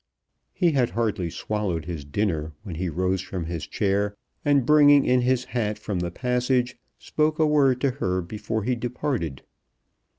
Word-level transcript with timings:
He 0.51 0.71
had 0.71 0.89
hardly 0.89 1.29
swallowed 1.29 1.85
his 1.85 2.03
dinner 2.05 2.53
when 2.63 2.73
he 2.73 2.89
rose 2.89 3.21
from 3.21 3.45
his 3.45 3.67
chair, 3.67 4.17
and, 4.43 4.65
bringing 4.65 5.05
in 5.05 5.21
his 5.21 5.45
hat 5.45 5.77
from 5.77 5.99
the 5.99 6.09
passage, 6.09 6.75
spoke 6.97 7.37
a 7.37 7.45
word 7.45 7.79
to 7.81 7.91
her 7.91 8.23
before 8.23 8.63
he 8.63 8.73
departed. 8.75 9.43